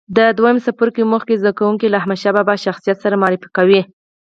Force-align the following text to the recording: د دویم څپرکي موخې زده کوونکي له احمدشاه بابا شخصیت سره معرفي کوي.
د 0.17 0.19
دویم 0.37 0.57
څپرکي 0.65 1.03
موخې 1.11 1.35
زده 1.41 1.51
کوونکي 1.57 1.87
له 1.89 1.97
احمدشاه 2.01 2.35
بابا 2.37 2.53
شخصیت 2.65 2.97
سره 3.03 3.19
معرفي 3.21 3.49
کوي. 3.57 3.81